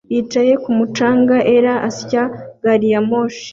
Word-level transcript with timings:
Yicaye 0.13 0.53
kumu 0.63 0.85
canga 0.95 1.37
er 1.55 1.65
asya 1.89 2.23
gariyamoshi 2.63 3.47